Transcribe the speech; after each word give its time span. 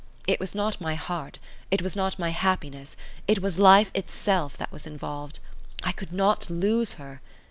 It 0.25 0.39
was 0.39 0.55
not 0.55 0.81
my 0.81 0.95
heart, 0.95 1.37
it 1.69 1.83
was 1.83 1.95
not 1.95 2.17
my 2.17 2.29
happiness, 2.29 2.95
it 3.27 3.39
was 3.39 3.59
life 3.59 3.91
itself 3.93 4.57
that 4.57 4.71
was 4.71 4.87
involved. 4.87 5.39
I 5.83 5.91
could 5.91 6.11
not 6.11 6.49
lose 6.49 6.93
her. 6.93 7.21